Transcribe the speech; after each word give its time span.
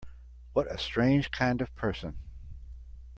What 0.53 0.65
a 0.71 0.79
strange 0.79 1.29
kind 1.29 1.61
of 1.61 1.75
person! 1.75 2.17